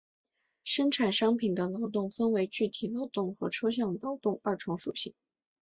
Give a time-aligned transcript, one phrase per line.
[0.63, 5.13] 生产商品的劳动分为具体劳动和抽象劳动二重属性。